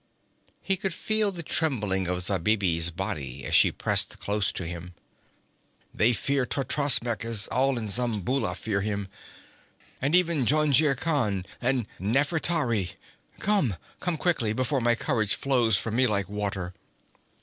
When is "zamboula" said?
7.87-8.55